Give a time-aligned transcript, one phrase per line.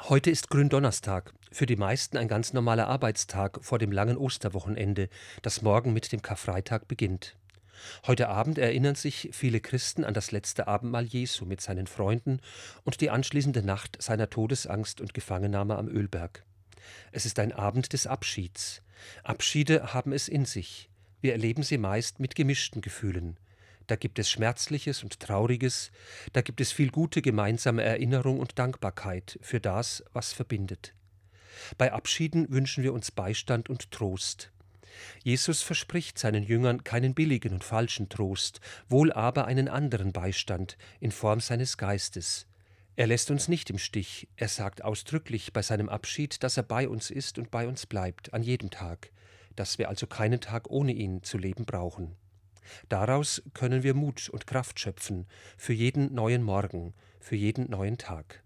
[0.00, 5.08] Heute ist Gründonnerstag, für die meisten ein ganz normaler Arbeitstag vor dem langen Osterwochenende,
[5.40, 7.36] das morgen mit dem Karfreitag beginnt.
[8.06, 12.40] Heute Abend erinnern sich viele Christen an das letzte Abendmahl Jesu mit seinen Freunden
[12.82, 16.44] und die anschließende Nacht seiner Todesangst und Gefangennahme am Ölberg.
[17.12, 18.82] Es ist ein Abend des Abschieds.
[19.22, 20.90] Abschiede haben es in sich.
[21.22, 23.38] Wir erleben sie meist mit gemischten Gefühlen.
[23.86, 25.90] Da gibt es Schmerzliches und Trauriges,
[26.32, 30.94] da gibt es viel gute gemeinsame Erinnerung und Dankbarkeit für das, was verbindet.
[31.76, 34.50] Bei Abschieden wünschen wir uns Beistand und Trost.
[35.22, 41.10] Jesus verspricht seinen Jüngern keinen billigen und falschen Trost, wohl aber einen anderen Beistand in
[41.10, 42.46] Form seines Geistes.
[42.96, 46.88] Er lässt uns nicht im Stich, er sagt ausdrücklich bei seinem Abschied, dass er bei
[46.88, 49.10] uns ist und bei uns bleibt, an jedem Tag,
[49.56, 52.16] dass wir also keinen Tag ohne ihn zu leben brauchen.
[52.88, 58.43] Daraus können wir Mut und Kraft schöpfen für jeden neuen Morgen, für jeden neuen Tag.